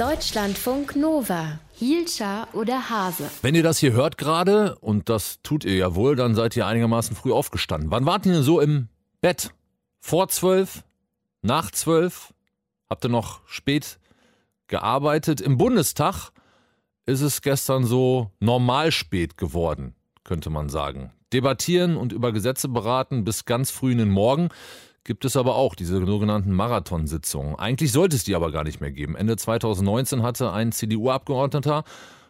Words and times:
Deutschlandfunk 0.00 0.96
Nova. 0.96 1.58
Hielscher 1.74 2.48
oder 2.54 2.88
Hase? 2.88 3.30
Wenn 3.42 3.54
ihr 3.54 3.62
das 3.62 3.76
hier 3.76 3.92
hört 3.92 4.16
gerade, 4.16 4.76
und 4.76 5.10
das 5.10 5.40
tut 5.42 5.62
ihr 5.62 5.76
ja 5.76 5.94
wohl, 5.94 6.16
dann 6.16 6.34
seid 6.34 6.56
ihr 6.56 6.66
einigermaßen 6.66 7.14
früh 7.14 7.32
aufgestanden. 7.32 7.90
Wann 7.90 8.06
wart 8.06 8.24
ihr 8.24 8.42
so 8.42 8.60
im 8.60 8.88
Bett? 9.20 9.50
Vor 9.98 10.28
zwölf? 10.28 10.84
Nach 11.42 11.70
zwölf? 11.70 12.32
Habt 12.88 13.04
ihr 13.04 13.10
noch 13.10 13.46
spät 13.46 13.98
gearbeitet? 14.68 15.42
Im 15.42 15.58
Bundestag 15.58 16.30
ist 17.04 17.20
es 17.20 17.42
gestern 17.42 17.84
so 17.84 18.30
normal 18.40 18.92
spät 18.92 19.36
geworden, 19.36 19.94
könnte 20.24 20.48
man 20.48 20.70
sagen. 20.70 21.12
Debattieren 21.34 21.98
und 21.98 22.14
über 22.14 22.32
Gesetze 22.32 22.68
beraten 22.68 23.24
bis 23.24 23.44
ganz 23.44 23.70
früh 23.70 23.92
in 23.92 23.98
den 23.98 24.08
Morgen 24.08 24.48
gibt 25.04 25.24
es 25.24 25.36
aber 25.36 25.56
auch 25.56 25.74
diese 25.74 26.04
sogenannten 26.04 26.52
Marathonsitzungen. 26.52 27.56
Eigentlich 27.56 27.92
sollte 27.92 28.16
es 28.16 28.24
die 28.24 28.34
aber 28.34 28.52
gar 28.52 28.64
nicht 28.64 28.80
mehr 28.80 28.92
geben. 28.92 29.16
Ende 29.16 29.36
2019 29.36 30.22
hatte 30.22 30.52
ein 30.52 30.72
CDU-Abgeordneter 30.72 31.84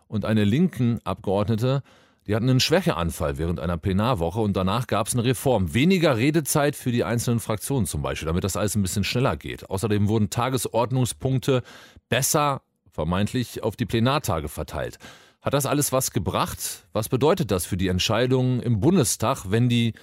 und 0.08 0.24
eine 0.24 0.44
linken 0.44 1.00
Abgeordnete, 1.04 1.82
die 2.26 2.36
hatten 2.36 2.50
einen 2.50 2.60
Schwächeanfall 2.60 3.38
während 3.38 3.60
einer 3.60 3.76
Plenarwoche 3.76 4.40
und 4.40 4.56
danach 4.56 4.86
gab 4.86 5.06
es 5.06 5.14
eine 5.14 5.24
Reform. 5.24 5.74
Weniger 5.74 6.16
Redezeit 6.16 6.76
für 6.76 6.92
die 6.92 7.02
einzelnen 7.02 7.40
Fraktionen 7.40 7.86
zum 7.86 8.02
Beispiel, 8.02 8.26
damit 8.26 8.44
das 8.44 8.56
alles 8.56 8.76
ein 8.76 8.82
bisschen 8.82 9.04
schneller 9.04 9.36
geht. 9.36 9.68
Außerdem 9.68 10.06
wurden 10.08 10.30
Tagesordnungspunkte 10.30 11.62
besser 12.08 12.62
vermeintlich 12.90 13.62
auf 13.62 13.76
die 13.76 13.86
Plenartage 13.86 14.48
verteilt. 14.48 14.98
Hat 15.40 15.54
das 15.54 15.64
alles 15.64 15.92
was 15.92 16.10
gebracht? 16.10 16.86
Was 16.92 17.08
bedeutet 17.08 17.50
das 17.50 17.64
für 17.64 17.76
die 17.76 17.88
Entscheidungen 17.88 18.60
im 18.60 18.80
Bundestag, 18.80 19.46
wenn 19.48 19.68
die 19.68 19.94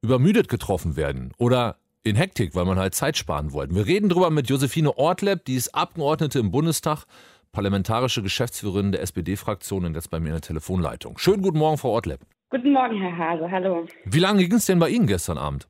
übermüdet 0.00 0.48
getroffen 0.48 0.96
werden? 0.96 1.32
Oder 1.36 1.76
in 2.06 2.16
Hektik, 2.16 2.54
weil 2.54 2.64
man 2.64 2.78
halt 2.78 2.94
Zeit 2.94 3.16
sparen 3.16 3.52
wollte. 3.52 3.74
Wir 3.74 3.86
reden 3.86 4.08
drüber 4.08 4.30
mit 4.30 4.48
Josephine 4.48 4.96
Ortleb, 4.96 5.44
die 5.44 5.56
ist 5.56 5.74
Abgeordnete 5.74 6.38
im 6.38 6.50
Bundestag, 6.52 7.04
parlamentarische 7.52 8.22
Geschäftsführerin 8.22 8.92
der 8.92 9.02
SPD-Fraktion 9.02 9.84
und 9.84 9.94
jetzt 9.94 10.10
bei 10.10 10.20
mir 10.20 10.28
in 10.28 10.34
der 10.34 10.40
Telefonleitung. 10.40 11.18
Schönen 11.18 11.42
guten 11.42 11.58
Morgen, 11.58 11.78
Frau 11.78 11.90
Ortleb. 11.90 12.20
Guten 12.50 12.72
Morgen, 12.72 13.00
Herr 13.00 13.16
Hase. 13.18 13.50
Hallo. 13.50 13.86
Wie 14.04 14.20
lange 14.20 14.46
ging 14.46 14.56
es 14.56 14.66
denn 14.66 14.78
bei 14.78 14.88
Ihnen 14.88 15.08
gestern 15.08 15.36
Abend? 15.36 15.66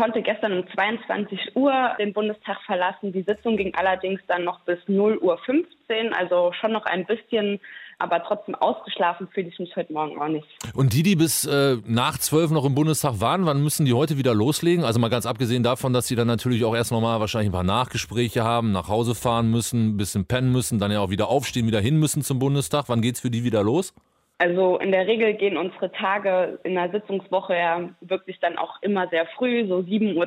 Ich 0.00 0.02
konnte 0.06 0.22
gestern 0.22 0.54
um 0.54 0.64
22 0.66 1.56
Uhr 1.56 1.74
den 1.98 2.14
Bundestag 2.14 2.56
verlassen. 2.64 3.12
Die 3.12 3.20
Sitzung 3.20 3.58
ging 3.58 3.74
allerdings 3.74 4.22
dann 4.28 4.44
noch 4.44 4.60
bis 4.60 4.78
0 4.86 5.18
Uhr 5.18 5.36
15, 5.44 6.14
also 6.14 6.54
schon 6.58 6.72
noch 6.72 6.86
ein 6.86 7.04
bisschen 7.04 7.60
aber 7.98 8.22
trotzdem 8.24 8.54
ausgeschlafen 8.54 9.28
fühle 9.28 9.48
ich 9.48 9.58
mich 9.58 9.76
heute 9.76 9.92
Morgen 9.92 10.18
auch 10.18 10.28
nicht. 10.28 10.46
Und 10.72 10.94
die, 10.94 11.02
die 11.02 11.16
bis 11.16 11.44
äh, 11.44 11.76
nach 11.84 12.16
zwölf 12.16 12.50
noch 12.50 12.64
im 12.64 12.74
Bundestag 12.74 13.20
waren, 13.20 13.44
wann 13.44 13.62
müssen 13.62 13.84
die 13.84 13.92
heute 13.92 14.16
wieder 14.16 14.32
loslegen? 14.32 14.86
Also 14.86 14.98
mal 14.98 15.10
ganz 15.10 15.26
abgesehen 15.26 15.62
davon, 15.62 15.92
dass 15.92 16.06
sie 16.06 16.16
dann 16.16 16.26
natürlich 16.26 16.64
auch 16.64 16.74
erst 16.74 16.92
nochmal 16.92 17.20
wahrscheinlich 17.20 17.50
ein 17.50 17.52
paar 17.52 17.62
Nachgespräche 17.62 18.42
haben, 18.42 18.72
nach 18.72 18.88
Hause 18.88 19.14
fahren 19.14 19.50
müssen, 19.50 19.90
ein 19.90 19.96
bisschen 19.98 20.24
pennen 20.24 20.50
müssen, 20.50 20.78
dann 20.78 20.90
ja 20.90 21.00
auch 21.00 21.10
wieder 21.10 21.28
aufstehen, 21.28 21.66
wieder 21.66 21.80
hin 21.80 21.98
müssen 21.98 22.22
zum 22.22 22.38
Bundestag. 22.38 22.86
Wann 22.88 23.02
geht 23.02 23.16
es 23.16 23.20
für 23.20 23.30
die 23.30 23.44
wieder 23.44 23.62
los? 23.62 23.92
Also 24.40 24.78
in 24.78 24.90
der 24.90 25.06
Regel 25.06 25.34
gehen 25.34 25.58
unsere 25.58 25.92
Tage 25.92 26.58
in 26.64 26.74
der 26.74 26.90
Sitzungswoche 26.90 27.54
ja 27.54 27.90
wirklich 28.00 28.40
dann 28.40 28.56
auch 28.56 28.80
immer 28.80 29.06
sehr 29.08 29.26
früh, 29.36 29.68
so 29.68 29.80
7.30 29.80 30.16
Uhr 30.16 30.26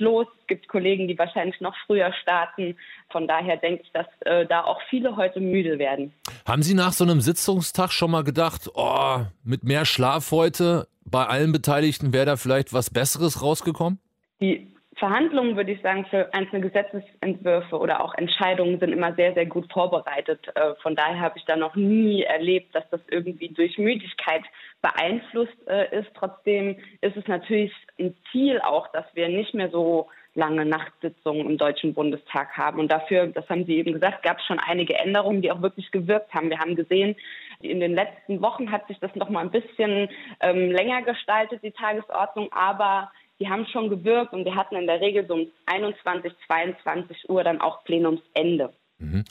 los. 0.00 0.26
Es 0.40 0.46
gibt 0.48 0.66
Kollegen, 0.66 1.06
die 1.06 1.16
wahrscheinlich 1.16 1.60
noch 1.60 1.76
früher 1.86 2.12
starten. 2.20 2.76
Von 3.10 3.28
daher 3.28 3.56
denke 3.56 3.84
ich, 3.84 3.92
dass 3.92 4.06
äh, 4.22 4.44
da 4.46 4.64
auch 4.64 4.80
viele 4.90 5.14
heute 5.14 5.38
müde 5.38 5.78
werden. 5.78 6.12
Haben 6.44 6.64
Sie 6.64 6.74
nach 6.74 6.92
so 6.92 7.04
einem 7.04 7.20
Sitzungstag 7.20 7.92
schon 7.92 8.10
mal 8.10 8.24
gedacht, 8.24 8.68
oh, 8.74 9.20
mit 9.44 9.62
mehr 9.62 9.84
Schlaf 9.84 10.32
heute 10.32 10.88
bei 11.04 11.24
allen 11.24 11.52
Beteiligten 11.52 12.12
wäre 12.12 12.26
da 12.26 12.36
vielleicht 12.36 12.72
was 12.72 12.90
Besseres 12.90 13.40
rausgekommen? 13.40 14.00
Die 14.40 14.73
Verhandlungen, 14.96 15.56
würde 15.56 15.72
ich 15.72 15.82
sagen, 15.82 16.06
für 16.06 16.32
einzelne 16.32 16.62
Gesetzesentwürfe 16.62 17.78
oder 17.78 18.02
auch 18.02 18.14
Entscheidungen 18.14 18.78
sind 18.78 18.92
immer 18.92 19.14
sehr, 19.14 19.34
sehr 19.34 19.46
gut 19.46 19.72
vorbereitet. 19.72 20.40
Äh, 20.54 20.74
von 20.82 20.94
daher 20.94 21.20
habe 21.20 21.38
ich 21.38 21.44
da 21.44 21.56
noch 21.56 21.74
nie 21.74 22.22
erlebt, 22.22 22.74
dass 22.74 22.88
das 22.90 23.00
irgendwie 23.10 23.48
durch 23.48 23.78
Müdigkeit 23.78 24.42
beeinflusst 24.82 25.56
äh, 25.66 25.98
ist. 25.98 26.10
Trotzdem 26.14 26.76
ist 27.00 27.16
es 27.16 27.26
natürlich 27.26 27.72
ein 27.98 28.14
Ziel 28.30 28.60
auch, 28.60 28.88
dass 28.88 29.04
wir 29.14 29.28
nicht 29.28 29.54
mehr 29.54 29.70
so 29.70 30.08
lange 30.34 30.64
Nachtsitzungen 30.64 31.48
im 31.48 31.58
Deutschen 31.58 31.94
Bundestag 31.94 32.56
haben. 32.56 32.80
Und 32.80 32.90
dafür, 32.90 33.28
das 33.28 33.48
haben 33.48 33.64
Sie 33.66 33.76
eben 33.76 33.92
gesagt, 33.92 34.22
gab 34.22 34.38
es 34.38 34.44
schon 34.44 34.58
einige 34.58 34.94
Änderungen, 34.94 35.42
die 35.42 35.50
auch 35.50 35.62
wirklich 35.62 35.90
gewirkt 35.92 36.34
haben. 36.34 36.50
Wir 36.50 36.58
haben 36.58 36.74
gesehen, 36.74 37.16
in 37.60 37.80
den 37.80 37.94
letzten 37.94 38.42
Wochen 38.42 38.70
hat 38.70 38.86
sich 38.88 38.98
das 38.98 39.14
noch 39.14 39.30
mal 39.30 39.40
ein 39.40 39.50
bisschen 39.50 40.08
ähm, 40.40 40.70
länger 40.70 41.02
gestaltet, 41.02 41.62
die 41.62 41.70
Tagesordnung, 41.70 42.52
aber 42.52 43.10
die 43.40 43.48
haben 43.48 43.66
schon 43.66 43.90
gewirkt 43.90 44.32
und 44.32 44.44
wir 44.44 44.54
hatten 44.54 44.76
in 44.76 44.86
der 44.86 45.00
Regel 45.00 45.26
so 45.26 45.34
um 45.34 45.46
21, 45.66 46.32
22 46.46 47.28
Uhr 47.28 47.42
dann 47.44 47.60
auch 47.60 47.84
Plenumsende. 47.84 48.72
Mhm. 48.98 49.24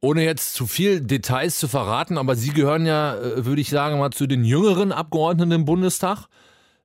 Ohne 0.00 0.24
jetzt 0.24 0.54
zu 0.54 0.66
viel 0.66 1.00
Details 1.00 1.58
zu 1.58 1.68
verraten, 1.68 2.18
aber 2.18 2.34
Sie 2.34 2.52
gehören 2.52 2.86
ja, 2.86 3.14
äh, 3.14 3.46
würde 3.46 3.60
ich 3.60 3.70
sagen, 3.70 3.98
mal 3.98 4.10
zu 4.10 4.26
den 4.26 4.44
jüngeren 4.44 4.90
Abgeordneten 4.90 5.52
im 5.52 5.64
Bundestag. 5.64 6.26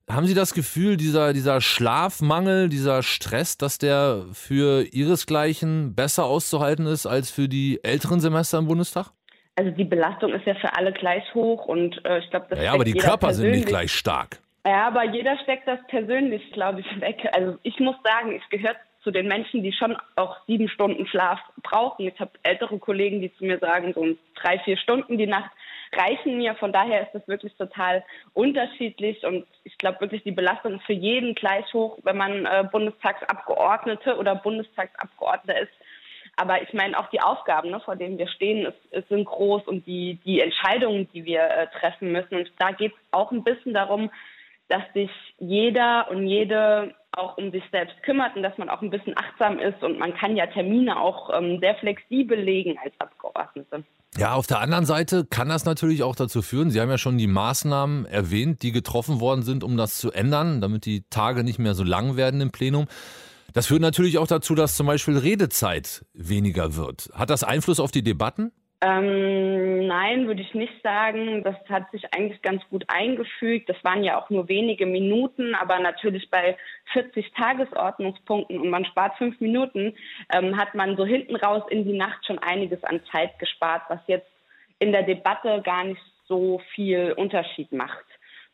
Haben 0.09 0.27
Sie 0.27 0.35
das 0.35 0.53
Gefühl, 0.53 0.95
dieser, 0.95 1.33
dieser 1.33 1.59
Schlafmangel, 1.59 2.69
dieser 2.69 3.03
Stress, 3.03 3.57
dass 3.57 3.77
der 3.77 4.23
für 4.31 4.83
Ihresgleichen 4.83 5.95
besser 5.95 6.25
auszuhalten 6.25 6.85
ist 6.85 7.05
als 7.05 7.29
für 7.31 7.49
die 7.49 7.83
älteren 7.83 8.19
Semester 8.19 8.59
im 8.59 8.67
Bundestag? 8.67 9.11
Also 9.55 9.71
die 9.71 9.83
Belastung 9.83 10.31
ist 10.33 10.45
ja 10.45 10.53
für 10.53 10.77
alle 10.77 10.93
gleich 10.93 11.23
hoch 11.33 11.65
und 11.65 11.99
äh, 12.05 12.19
ich 12.19 12.29
glaube, 12.29 12.45
das 12.51 12.59
ja, 12.59 12.65
ja 12.65 12.73
aber 12.73 12.83
die 12.83 12.93
Körper 12.93 13.33
sind 13.33 13.49
nicht 13.49 13.67
gleich 13.67 13.91
stark. 13.91 14.39
Ja, 14.67 14.87
aber 14.87 15.05
jeder 15.05 15.37
steckt 15.37 15.65
das 15.65 15.79
persönlich, 15.87 16.51
glaube 16.51 16.81
ich, 16.81 17.01
weg. 17.01 17.25
Also 17.31 17.57
ich 17.63 17.79
muss 17.79 17.95
sagen, 18.03 18.33
ich 18.33 18.49
gehöre 18.49 18.75
zu 19.01 19.11
den 19.11 19.29
Menschen, 19.29 19.63
die 19.63 19.71
schon 19.71 19.95
auch 20.17 20.35
sieben 20.45 20.67
Stunden 20.67 21.07
Schlaf 21.07 21.39
brauchen. 21.63 22.05
Ich 22.05 22.19
habe 22.19 22.31
ältere 22.43 22.77
Kollegen, 22.77 23.21
die 23.21 23.33
zu 23.35 23.45
mir 23.45 23.59
sagen, 23.59 23.93
so 23.93 24.05
drei, 24.35 24.59
vier 24.59 24.75
Stunden 24.75 25.17
die 25.17 25.25
Nacht 25.25 25.49
reichen 25.93 26.35
mir. 26.35 26.53
Von 26.55 26.73
daher 26.73 27.03
ist 27.03 27.13
das 27.13 27.25
wirklich 27.29 27.55
total 27.55 28.03
unterschiedlich 28.33 29.23
und 29.23 29.47
ich 29.63 29.77
glaube 29.77 30.01
wirklich, 30.01 30.23
die 30.23 30.31
Belastung 30.31 30.73
ist 30.73 30.85
für 30.85 30.91
jeden 30.91 31.33
gleich 31.33 31.73
hoch, 31.73 31.97
wenn 32.03 32.17
man 32.17 32.45
äh, 32.45 32.65
Bundestagsabgeordnete 32.69 34.17
oder 34.17 34.35
Bundestagsabgeordneter 34.35 35.61
ist. 35.61 35.71
Aber 36.35 36.61
ich 36.61 36.73
meine, 36.73 36.99
auch 36.99 37.09
die 37.09 37.21
Aufgaben, 37.21 37.69
ne, 37.69 37.79
vor 37.79 37.95
denen 37.95 38.17
wir 38.17 38.27
stehen, 38.27 38.65
ist, 38.65 38.85
ist, 38.91 39.07
sind 39.07 39.23
groß 39.23 39.65
und 39.65 39.87
die, 39.87 40.19
die 40.25 40.41
Entscheidungen, 40.41 41.07
die 41.13 41.23
wir 41.23 41.43
äh, 41.43 41.67
treffen 41.79 42.11
müssen. 42.11 42.35
Und 42.35 42.51
da 42.59 42.71
geht 42.71 42.91
es 42.91 42.99
auch 43.11 43.31
ein 43.31 43.45
bisschen 43.45 43.73
darum, 43.73 44.11
dass 44.69 44.83
sich 44.93 45.09
jeder 45.37 46.09
und 46.09 46.27
jede 46.27 46.93
auch 47.11 47.37
um 47.37 47.51
sich 47.51 47.63
selbst 47.71 47.95
kümmert 48.03 48.35
und 48.35 48.43
dass 48.43 48.57
man 48.57 48.69
auch 48.69 48.81
ein 48.81 48.89
bisschen 48.89 49.17
achtsam 49.17 49.59
ist 49.59 49.81
und 49.81 49.97
man 49.97 50.13
kann 50.15 50.35
ja 50.35 50.45
Termine 50.47 50.99
auch 50.99 51.29
ähm, 51.33 51.59
sehr 51.59 51.75
flexibel 51.75 52.39
legen 52.39 52.77
als 52.83 52.93
Abgeordnete. 52.99 53.83
Ja, 54.17 54.33
auf 54.35 54.47
der 54.47 54.59
anderen 54.59 54.85
Seite 54.85 55.25
kann 55.25 55.49
das 55.49 55.65
natürlich 55.65 56.03
auch 56.03 56.15
dazu 56.15 56.41
führen, 56.41 56.69
Sie 56.69 56.79
haben 56.79 56.89
ja 56.89 56.97
schon 56.97 57.17
die 57.17 57.27
Maßnahmen 57.27 58.05
erwähnt, 58.05 58.61
die 58.61 58.71
getroffen 58.71 59.19
worden 59.19 59.41
sind, 59.41 59.63
um 59.63 59.77
das 59.77 59.97
zu 59.97 60.11
ändern, 60.11 60.61
damit 60.61 60.85
die 60.85 61.03
Tage 61.09 61.43
nicht 61.43 61.59
mehr 61.59 61.73
so 61.73 61.83
lang 61.83 62.17
werden 62.17 62.41
im 62.41 62.51
Plenum. 62.51 62.87
Das 63.53 63.67
führt 63.67 63.81
natürlich 63.81 64.17
auch 64.17 64.27
dazu, 64.27 64.53
dass 64.55 64.75
zum 64.75 64.87
Beispiel 64.87 65.17
Redezeit 65.17 66.05
weniger 66.13 66.75
wird. 66.75 67.09
Hat 67.13 67.29
das 67.29 67.43
Einfluss 67.43 67.79
auf 67.79 67.91
die 67.91 68.03
Debatten? 68.03 68.51
Ähm, 68.79 69.87
nein, 69.87 70.27
würde 70.27 70.41
ich 70.41 70.53
nicht 70.53 70.83
sagen. 70.83 71.43
Das 71.43 71.55
hat 71.67 71.89
sich 71.91 72.13
eigentlich 72.13 72.41
ganz 72.43 72.61
gut 72.69 72.85
eingefügt. 72.87 73.69
Das 73.69 73.83
waren 73.83 74.03
ja 74.03 74.21
auch 74.21 74.29
nur 74.29 74.49
wenige 74.49 74.85
Minuten, 74.85 75.55
aber 75.55 75.79
natürlich 75.79 76.29
bei 76.29 76.57
40 76.93 77.33
Tagesordnungspunkten 77.33 78.59
und 78.59 78.69
man 78.69 78.85
spart 78.85 79.17
fünf 79.17 79.39
Minuten, 79.41 79.95
ähm, 80.31 80.57
hat 80.57 80.75
man 80.75 80.95
so 80.95 81.05
hinten 81.05 81.35
raus 81.35 81.63
in 81.69 81.85
die 81.85 81.97
Nacht 81.97 82.23
schon 82.25 82.37
einiges 82.37 82.83
an 82.83 83.01
Zeit 83.11 83.39
gespart, 83.39 83.81
was 83.89 83.99
jetzt 84.05 84.29
in 84.77 84.91
der 84.91 85.03
Debatte 85.03 85.61
gar 85.63 85.83
nicht 85.83 86.01
so 86.27 86.61
viel 86.75 87.13
Unterschied 87.13 87.71
macht. 87.71 88.05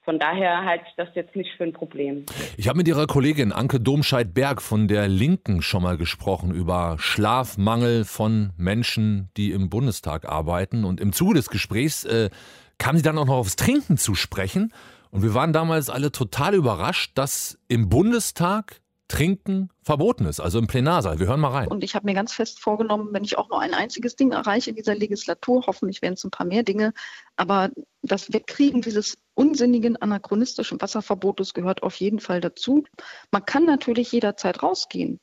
Von 0.03 0.19
daher 0.19 0.65
halte 0.65 0.83
ich 0.89 0.95
das 0.97 1.07
jetzt 1.15 1.33
nicht 1.35 1.51
für 1.55 1.63
ein 1.63 1.71
Problem. 1.71 2.25
Ich 2.57 2.67
habe 2.67 2.77
mit 2.77 2.89
Ihrer 2.89 3.07
Kollegin 3.07 3.53
Anke 3.53 3.79
Domscheit-Berg 3.79 4.61
von 4.61 4.89
der 4.89 5.07
Linken 5.07 5.61
schon 5.61 5.81
mal 5.83 5.97
gesprochen 5.97 6.53
über 6.53 6.97
Schlafmangel 6.99 8.03
von 8.03 8.51
Menschen, 8.57 9.29
die 9.37 9.51
im 9.51 9.69
Bundestag 9.69 10.27
arbeiten. 10.27 10.83
Und 10.83 10.99
im 10.99 11.13
Zuge 11.13 11.35
des 11.35 11.49
Gesprächs 11.49 12.03
äh, 12.03 12.29
kam 12.77 12.97
sie 12.97 13.03
dann 13.03 13.17
auch 13.17 13.25
noch 13.25 13.37
aufs 13.37 13.55
Trinken 13.55 13.97
zu 13.97 14.13
sprechen. 14.13 14.73
Und 15.09 15.23
wir 15.23 15.33
waren 15.33 15.53
damals 15.53 15.89
alle 15.89 16.11
total 16.11 16.53
überrascht, 16.53 17.11
dass 17.15 17.57
im 17.69 17.87
Bundestag 17.87 18.81
Trinken 19.07 19.69
verboten 19.83 20.25
ist, 20.25 20.39
also 20.39 20.59
im 20.59 20.67
Plenarsaal. 20.67 21.19
Wir 21.19 21.27
hören 21.27 21.39
mal 21.39 21.51
rein. 21.51 21.67
Und 21.67 21.83
ich 21.83 21.93
habe 21.93 22.05
mir 22.05 22.13
ganz 22.13 22.33
fest 22.33 22.59
vorgenommen, 22.59 23.09
wenn 23.11 23.23
ich 23.23 23.37
auch 23.37 23.47
nur 23.49 23.61
ein 23.61 23.73
einziges 23.73 24.15
Ding 24.15 24.31
erreiche 24.31 24.71
in 24.71 24.75
dieser 24.75 24.95
Legislatur, 24.95 25.63
hoffentlich 25.67 26.01
werden 26.01 26.15
es 26.15 26.23
ein 26.23 26.31
paar 26.31 26.47
mehr 26.47 26.63
Dinge, 26.63 26.93
aber 27.35 27.69
das 28.01 28.33
Wegkriegen 28.33 28.81
dieses 28.81 29.17
unsinnigen 29.35 29.95
anachronistischen 30.01 30.81
Wasserverbotes 30.81 31.53
gehört 31.53 31.83
auf 31.83 31.95
jeden 31.95 32.19
Fall 32.19 32.41
dazu. 32.41 32.83
Man 33.31 33.45
kann 33.45 33.65
natürlich 33.65 34.11
jederzeit 34.11 34.63
rausgehen. 34.63 35.19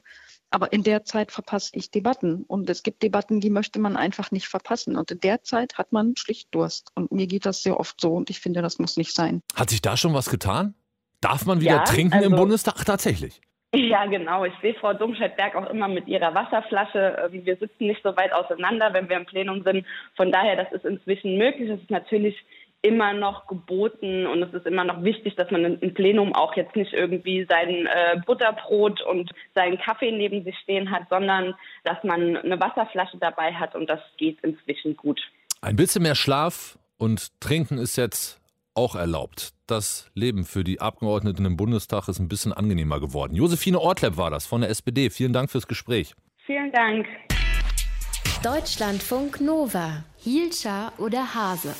Aber 0.52 0.72
in 0.72 0.82
der 0.82 1.04
Zeit 1.04 1.30
verpasse 1.30 1.70
ich 1.74 1.92
Debatten. 1.92 2.44
Und 2.48 2.68
es 2.68 2.82
gibt 2.82 3.04
Debatten, 3.04 3.40
die 3.40 3.50
möchte 3.50 3.78
man 3.78 3.96
einfach 3.96 4.32
nicht 4.32 4.48
verpassen. 4.48 4.96
Und 4.96 5.12
in 5.12 5.20
der 5.20 5.42
Zeit 5.42 5.78
hat 5.78 5.92
man 5.92 6.16
schlicht 6.16 6.52
Durst. 6.52 6.90
Und 6.96 7.12
mir 7.12 7.28
geht 7.28 7.46
das 7.46 7.62
sehr 7.62 7.78
oft 7.78 8.00
so. 8.00 8.14
Und 8.14 8.30
ich 8.30 8.40
finde, 8.40 8.60
das 8.60 8.80
muss 8.80 8.96
nicht 8.96 9.14
sein. 9.14 9.42
Hat 9.54 9.70
sich 9.70 9.80
da 9.80 9.96
schon 9.96 10.12
was 10.12 10.28
getan? 10.28 10.74
Darf 11.20 11.46
man 11.46 11.60
wieder 11.60 11.76
ja, 11.76 11.84
trinken 11.84 12.14
also, 12.14 12.30
im 12.30 12.34
Bundestag? 12.34 12.74
Ach, 12.78 12.84
tatsächlich. 12.84 13.40
Ja, 13.72 14.06
genau. 14.06 14.44
Ich 14.44 14.54
sehe 14.60 14.74
Frau 14.74 14.92
Domscheit-Berg 14.92 15.54
auch 15.54 15.70
immer 15.70 15.86
mit 15.86 16.08
ihrer 16.08 16.34
Wasserflasche. 16.34 17.16
Äh, 17.18 17.44
wir 17.44 17.56
sitzen 17.56 17.86
nicht 17.86 18.02
so 18.02 18.16
weit 18.16 18.32
auseinander, 18.32 18.92
wenn 18.92 19.08
wir 19.08 19.16
im 19.16 19.26
Plenum 19.26 19.62
sind. 19.62 19.86
Von 20.16 20.32
daher, 20.32 20.56
das 20.56 20.72
ist 20.72 20.84
inzwischen 20.84 21.38
möglich. 21.38 21.70
Es 21.70 21.80
ist 21.80 21.90
natürlich 21.90 22.36
immer 22.82 23.12
noch 23.12 23.46
geboten 23.46 24.26
und 24.26 24.42
es 24.42 24.54
ist 24.54 24.66
immer 24.66 24.84
noch 24.84 25.02
wichtig, 25.02 25.36
dass 25.36 25.50
man 25.50 25.64
im 25.64 25.94
Plenum 25.94 26.34
auch 26.34 26.56
jetzt 26.56 26.76
nicht 26.76 26.92
irgendwie 26.92 27.46
sein 27.48 27.86
äh, 27.86 28.20
Butterbrot 28.24 29.02
und 29.02 29.30
seinen 29.54 29.78
Kaffee 29.78 30.12
neben 30.12 30.44
sich 30.44 30.56
stehen 30.58 30.90
hat, 30.90 31.02
sondern 31.10 31.54
dass 31.84 32.02
man 32.04 32.36
eine 32.36 32.58
Wasserflasche 32.58 33.18
dabei 33.18 33.52
hat 33.52 33.74
und 33.74 33.88
das 33.88 34.00
geht 34.16 34.38
inzwischen 34.42 34.96
gut. 34.96 35.20
Ein 35.60 35.76
bisschen 35.76 36.02
mehr 36.02 36.14
Schlaf 36.14 36.78
und 36.96 37.38
Trinken 37.40 37.76
ist 37.76 37.96
jetzt 37.96 38.40
auch 38.74 38.94
erlaubt. 38.94 39.52
Das 39.66 40.10
Leben 40.14 40.44
für 40.44 40.64
die 40.64 40.80
Abgeordneten 40.80 41.44
im 41.44 41.56
Bundestag 41.56 42.08
ist 42.08 42.18
ein 42.18 42.28
bisschen 42.28 42.52
angenehmer 42.52 42.98
geworden. 42.98 43.34
Josephine 43.34 43.78
Ortlepp 43.78 44.16
war 44.16 44.30
das 44.30 44.46
von 44.46 44.62
der 44.62 44.70
SPD. 44.70 45.10
Vielen 45.10 45.32
Dank 45.32 45.50
fürs 45.50 45.66
Gespräch. 45.66 46.14
Vielen 46.46 46.72
Dank. 46.72 47.06
Deutschlandfunk 48.42 49.40
Nova. 49.40 50.04
Hielscher 50.16 50.92
oder 50.98 51.34
Hase? 51.34 51.74